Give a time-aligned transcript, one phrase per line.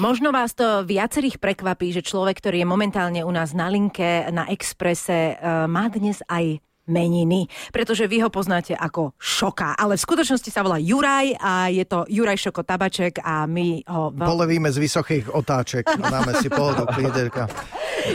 [0.00, 4.48] Možno vás to viacerých prekvapí, že človek, ktorý je momentálne u nás na linke, na
[4.48, 10.50] Exprese, eh, má dnes aj meniny, pretože vy ho poznáte ako Šoka, ale v skutočnosti
[10.50, 14.10] sa volá Juraj a je to Juraj Šoko Tabaček a my ho...
[14.10, 17.46] Polevíme z vysokých otáček, dáme si pohodok líderka.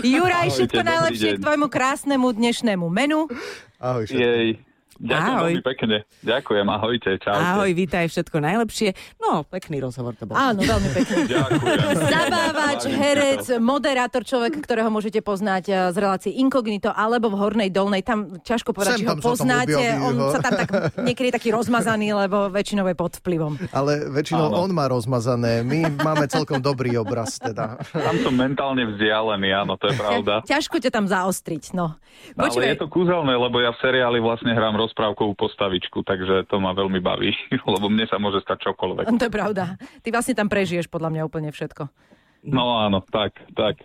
[0.03, 3.31] Juraj, všetko najlepšie k tvojmu krásnemu dnešnému menu.
[3.79, 4.19] Ahoj všetko.
[4.19, 4.66] Jej.
[4.97, 5.45] Ďakujem Ahoj.
[5.45, 5.95] veľmi pekne.
[6.25, 7.37] Ďakujem, ahojte, čaute.
[7.37, 8.89] Ahoj, vítaj, všetko najlepšie.
[9.21, 10.33] No, pekný rozhovor to bol.
[10.33, 10.87] Áno, veľmi.
[11.29, 11.97] Ďakujem.
[12.09, 18.01] Zabávač, herec, moderátor, človek, ktorého môžete poznať eh, z relácie Incognito alebo v Hornej Dolnej.
[18.01, 19.81] Tam ťažko povedať, Sem či ho poznáte.
[20.01, 20.33] On ho.
[20.33, 23.53] sa tam tak niekedy taký rozmazaný, lebo väčšinou je pod vplyvom.
[23.69, 24.65] Ale väčšinou Áno.
[24.65, 25.61] on má rozmazané.
[25.61, 27.77] My máme celkom dobrý obraz teda.
[27.93, 30.41] Tam som mentálne vzdialený, áno, to je pravda.
[30.47, 31.93] Ťažko ťa tam zaostriť, no.
[32.33, 36.57] Ale Počkaj, je to kúzelné, lebo ja v seriáli vlastne hrám rozprávkovú postavičku, takže to
[36.63, 37.35] ma veľmi baví,
[37.75, 39.11] lebo mne sa môže stať čokoľvek.
[39.19, 39.75] to je pravda.
[40.01, 41.91] Ty vlastne tam prežiješ podľa mňa úplne všetko.
[42.47, 43.83] No áno, tak, tak.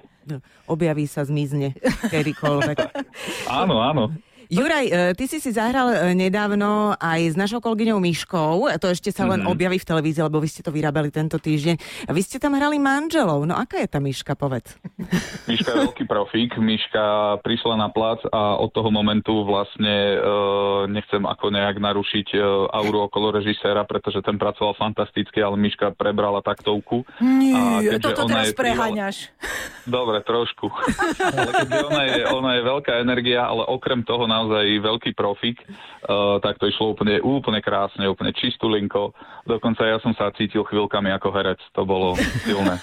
[0.71, 1.75] Objaví sa, zmizne
[2.07, 2.79] kedykoľvek.
[3.51, 4.15] Áno, áno.
[4.49, 8.55] Juraj, e, ty si si zahral e, nedávno aj s našou kolegyňou Myškou.
[8.73, 9.49] To ešte sa len Mhm.
[9.49, 11.77] objaví v televízii, lebo vy ste to vyrábali tento týždeň.
[12.05, 13.43] A vy ste tam hrali manželov.
[13.43, 14.75] No aká je tá Myška, povedz.
[15.51, 16.57] Miška je veľký profík.
[16.57, 17.05] Miška
[17.41, 20.27] prišla na plac a od toho momentu vlastne e,
[20.89, 22.39] nechcem ako nejak narušiť e,
[22.73, 27.03] auru okolo režiséra, pretože ten pracoval fantasticky, ale Miška prebrala taktovku.
[27.15, 29.17] A Nie, keďže toto ona teraz je privala- preháňaš.
[29.83, 30.71] Dobre, trošku.
[31.27, 31.51] ale
[31.83, 36.65] ona je, ona je veľká energia, ale okrem toho naozaj veľký profík, uh, tak to
[36.65, 39.13] išlo úplne, úplne krásne, úplne čistú linko.
[39.45, 41.61] Dokonca ja som sa cítil chvíľkami ako herec.
[41.77, 42.17] To bolo
[42.49, 42.81] silné.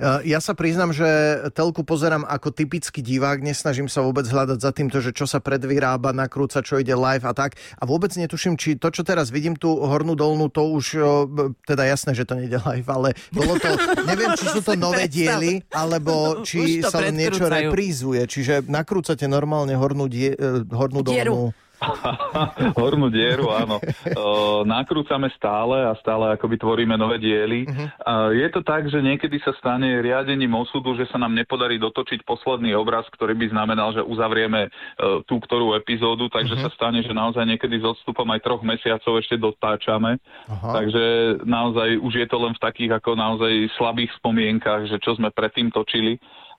[0.00, 1.04] Uh, Ja sa priznam, že
[1.52, 6.14] telku pozerám ako typický divák, nesnažím sa vôbec hľadať za týmto, že čo sa predvyrába,
[6.14, 7.58] nakrúca, čo ide live a tak.
[7.76, 10.86] A vôbec netuším, či to, čo teraz vidím, tú hornú dolnú, to už,
[11.26, 13.68] b- teda jasné, že to nejde live, ale bolo to,
[14.06, 18.22] neviem, či sú to nové diely, alebo či sa len niečo reprízuje.
[18.24, 20.37] Čiže nakrúcate normálne hornú, die, eh,
[20.72, 21.34] hornú Dieru.
[21.34, 21.66] dolnú.
[22.78, 23.78] Hornú dieru, áno.
[24.74, 27.66] Nakrúcame stále a stále akoby tvoríme nové diely.
[28.02, 32.26] Uh, je to tak, že niekedy sa stane riadením osudu, že sa nám nepodarí dotočiť
[32.26, 37.14] posledný obraz, ktorý by znamenal, že uzavrieme uh, tú ktorú epizódu, takže sa stane, že
[37.14, 40.18] naozaj niekedy s odstupom aj troch mesiacov ešte dotáčame.
[40.50, 40.82] Aha.
[40.82, 41.04] Takže
[41.46, 45.70] naozaj už je to len v takých ako naozaj slabých spomienkach, že čo sme predtým
[45.70, 46.18] točili.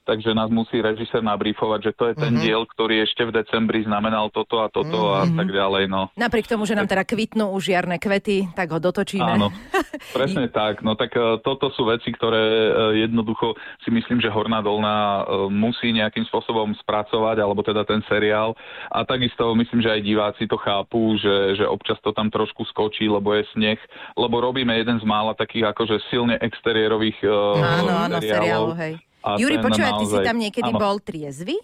[0.10, 4.34] Takže nás musí režisér nabrýfovať, že to je ten diel, ktorý ešte v decembri znamenal
[4.34, 5.86] toto a toto a tak ďalej.
[5.86, 6.10] No.
[6.18, 9.38] Napriek tomu, že nám teda kvitnú už jarné kvety, tak ho dotočíme.
[9.38, 9.54] Áno,
[10.18, 10.82] presne tak.
[10.82, 12.70] No tak e, toto sú veci, ktoré e,
[13.06, 13.54] jednoducho
[13.86, 18.58] si myslím, že Horná Dolná e, musí nejakým spôsobom spracovať, alebo teda ten seriál.
[18.90, 23.06] A takisto myslím, že aj diváci to chápu, že, že občas to tam trošku skočí,
[23.06, 23.78] lebo je sneh,
[24.18, 28.74] lebo robíme jeden z mála takých akože silne exteriérových e, Áno, áno, seriálov.
[28.74, 28.94] seriálov, hej.
[29.22, 30.80] A Juri, počúvaj, ty si naozaj- tam niekedy áno.
[30.80, 31.56] bol triezvy?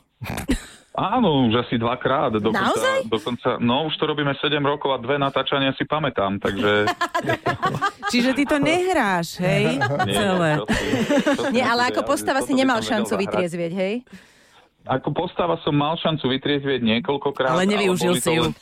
[0.93, 2.31] Áno, už asi dvakrát.
[2.33, 2.99] Dokonca, Naozaj?
[3.05, 6.87] dokonca, no už to robíme 7 rokov a dve natáčania si pamätám, takže...
[8.11, 9.75] Čiže ty to nehráš, hej?
[10.05, 10.51] Nie, Celé.
[10.55, 13.93] čo si- čo si Nie, ale ako postava si nemal šancu vytriezvieť, hej?
[14.85, 17.51] Ako postava som mal šancu vytriezvieť niekoľkokrát.
[17.51, 18.43] Ale nevyužil si ju.
[18.45, 18.53] Len,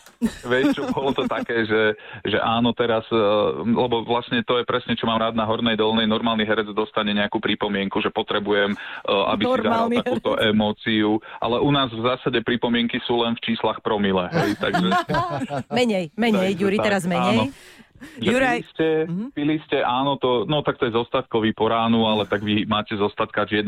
[0.52, 3.20] vieš, čo, bolo to také, že, že áno, teraz, eh,
[3.64, 7.40] lebo vlastne to je presne, čo mám rád na Hornej Dolnej, normálny herec dostane nejakú
[7.40, 12.40] pripomienku, že potrebujem, eh, aby si zahral Normálny takúto emóciu, ale u nás v zásade
[12.46, 14.88] pripomienky sú len v číslach promile, hej, takže...
[15.78, 17.50] Menej, menej, Takže tak, teraz menej.
[17.50, 17.82] áno.
[18.20, 18.88] Juraj- Pili ste,
[19.32, 22.94] pili ste, áno, to, no tak to je zostatkový po ránu, ale tak vy máte
[22.94, 23.68] zostatkač 1,8,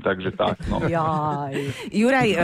[0.00, 0.80] takže tak, no.
[0.88, 1.54] Jaj.
[1.90, 2.40] Juraj, uh,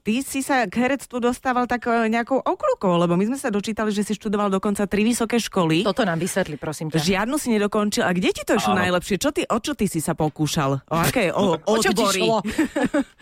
[0.00, 3.90] ty si sa k herectvu dostával tak uh, nejakou okľukou, lebo my sme sa dočítali,
[3.90, 5.82] že si študoval dokonca tri vysoké školy.
[5.82, 7.00] Toto nám vysvetli, prosím ťa.
[7.00, 8.02] Žiadnu si nedokončil.
[8.02, 9.16] A kde ti to išlo najlepšie?
[9.16, 10.84] Čo ty, o čo ty si sa pokúšal?
[10.86, 12.40] O aké o, O čo ti šlo?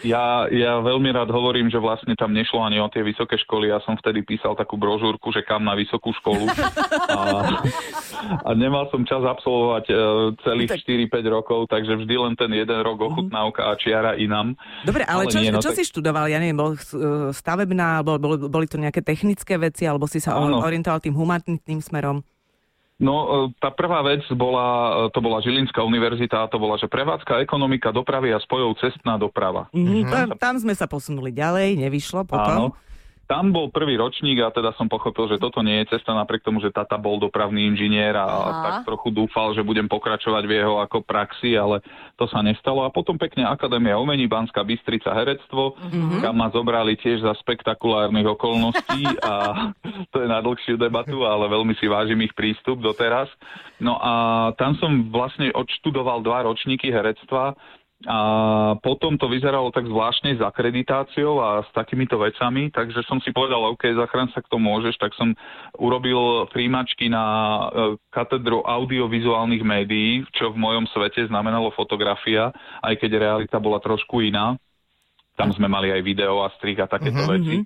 [0.02, 3.70] Ja, ja veľmi rád hovorím, že vlastne tam nešlo ani o tie vysoké školy.
[3.70, 6.50] Ja som vtedy písal takú brožúrku, že kam na vysokú školu.
[7.12, 7.60] A,
[8.42, 9.94] a nemal som čas absolvovať e,
[10.40, 14.56] celých Tak- 4-5 rokov, takže vždy len ten jeden rok ochutnávka a čiara inam.
[14.82, 16.26] Dobre, ale, Ale čo, nie, no čo tak- si študoval?
[16.26, 20.34] Ja neviem, bol uh, stavebná, bol, bol, boli to nejaké technické veci, alebo si sa
[20.34, 20.62] Áno.
[20.62, 22.24] orientoval tým humanitným smerom?
[23.02, 24.66] No, e, tá prvá vec bola,
[25.10, 29.66] e, to bola Žilinská univerzita, to bola, že prevádzka, ekonomika, dopravy a spojov cestná doprava.
[29.74, 32.70] Mhm, tam, tam sme sa posunuli ďalej, nevyšlo potom.
[32.70, 32.78] Áno.
[33.26, 36.58] Tam bol prvý ročník a teda som pochopil, že toto nie je cesta napriek tomu,
[36.58, 38.62] že tata bol dopravný inžinier a Aha.
[38.62, 41.80] tak trochu dúfal, že budem pokračovať v jeho ako praxi, ale
[42.18, 42.84] to sa nestalo.
[42.84, 46.20] A potom pekne Akadémia umení Banská Bystrica herectvo, mm-hmm.
[46.20, 49.34] kam ma zobrali tiež za spektakulárnych okolností a
[50.12, 53.30] to je na dlhšiu debatu, ale veľmi si vážim ich prístup doteraz.
[53.78, 54.12] No a
[54.60, 57.54] tam som vlastne odštudoval dva ročníky herectva
[58.02, 58.18] a
[58.82, 63.62] potom to vyzeralo tak zvláštne s akreditáciou a s takýmito vecami, takže som si povedal,
[63.70, 65.38] OK, zachrán sa kto môžeš, tak som
[65.78, 67.64] urobil príjmačky na e,
[68.10, 72.50] katedru audiovizuálnych médií, čo v mojom svete znamenalo fotografia,
[72.82, 74.58] aj keď realita bola trošku iná.
[75.38, 77.38] Tam sme mali aj video a strih a takéto uh-huh.
[77.38, 77.62] veci.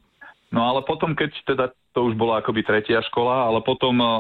[0.54, 1.64] No ale potom, keď teda
[1.96, 4.12] to už bola akoby tretia škola, ale potom uh,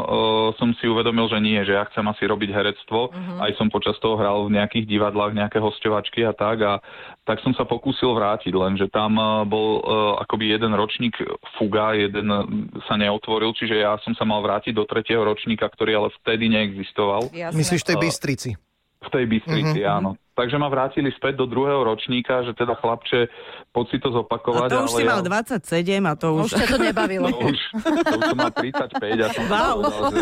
[0.56, 3.12] som si uvedomil, že nie, že ja chcem asi robiť herectvo.
[3.12, 3.36] Uh-huh.
[3.36, 6.64] Aj som počas toho hral v nejakých divadlách, nejaké hostovačky a tak.
[6.64, 6.80] A
[7.28, 11.20] tak som sa pokúsil vrátiť, lenže tam uh, bol uh, akoby jeden ročník
[11.60, 12.48] fuga, jeden uh,
[12.88, 17.28] sa neotvoril, čiže ja som sa mal vrátiť do tretieho ročníka, ktorý ale vtedy neexistoval.
[17.28, 17.60] Jasné.
[17.60, 18.50] Myslíš tej Bystrici?
[19.04, 20.00] V tej Bystrici, uh-huh.
[20.00, 20.16] áno.
[20.36, 23.32] Takže ma vrátili späť do druhého ročníka, že teda chlapče,
[23.72, 24.68] poď si to zopakovať.
[24.68, 25.10] A to už ale si ja...
[25.16, 26.40] mal 27 a to už...
[26.44, 27.28] Už ťa to nebavilo.
[27.36, 27.60] To už,
[28.04, 29.76] to už som mal 35 a som Wow.
[29.80, 30.20] povedal, že,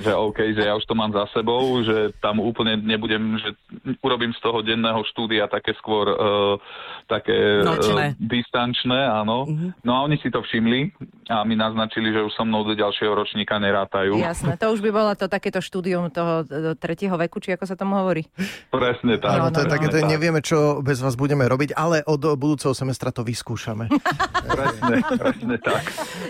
[0.00, 3.52] že OK, že ja už to mám za sebou, že tam úplne nebudem, že
[4.00, 6.56] urobím z toho denného štúdia také skôr uh,
[7.04, 8.16] také Nočné.
[8.16, 9.44] Uh, distančné, áno.
[9.44, 9.76] Uh-huh.
[9.84, 10.88] No a oni si to všimli
[11.28, 14.20] a mi naznačili, že už so mnou do ďalšieho ročníka nerátajú.
[14.20, 17.76] Jasné, to už by bolo to takéto štúdium toho e, tretieho veku, či ako sa
[17.76, 18.28] tomu hovorí.
[18.68, 19.40] Presne tak.
[19.40, 20.12] Áno, to je no, také, presne to je, tak.
[20.12, 23.88] nevieme, čo bez vás budeme robiť, ale od budúceho semestra to vyskúšame.
[24.44, 25.82] Presne, presne tak.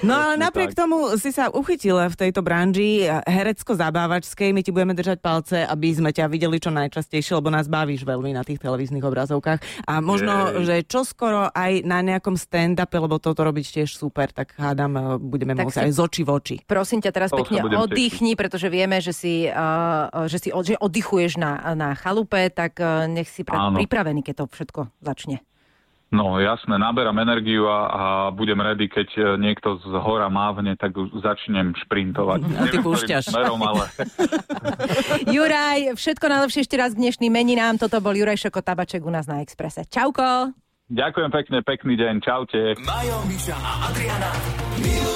[0.07, 0.87] No ale Presne napriek tak.
[0.87, 4.55] tomu si sa uchytil v tejto branži herecko-zabávačskej.
[4.55, 8.33] My ti budeme držať palce, aby sme ťa videli čo najčastejšie, lebo nás bavíš veľmi
[8.37, 9.89] na tých televíznych obrazovkách.
[9.91, 10.65] A možno, Jej.
[10.65, 15.17] že čo skoro aj na nejakom stand-upe, lebo toto robiť tiež super, tak hádam, eh,
[15.17, 16.57] budeme Tak môcť si- aj z oči v oči.
[16.69, 21.41] Prosím ťa teraz pekne oddychni, pretože vieme, že si, uh, že si od, že oddychuješ
[21.41, 25.41] na, na chalupe, tak uh, nech si pre, pripravený, keď to všetko začne.
[26.15, 30.95] No jasné, naberám energiu a, a budem ready, keď e, niekto z hora mávne, tak
[30.95, 32.41] už začnem šprintovať.
[32.55, 33.35] A ty púšťaš.
[33.35, 33.91] Smerom, ale
[35.35, 37.83] Juraj, všetko najlepšie ešte raz k dnešným meninám.
[37.83, 39.83] Toto bol Juraj Šoko Tabaček u nás na Exprese.
[39.91, 40.55] Čauko!
[40.95, 42.79] ďakujem pekne, pekný deň, čaute.
[42.87, 45.14] Majo, Miša a Adriana Music.